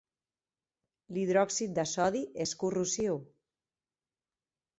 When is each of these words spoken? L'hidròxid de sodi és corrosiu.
L'hidròxid 1.17 1.75
de 1.81 1.85
sodi 1.91 2.23
és 2.47 2.55
corrosiu. 2.63 3.21